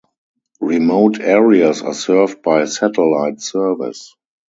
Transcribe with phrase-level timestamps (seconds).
[0.61, 4.15] Remote areas are served by satellite service.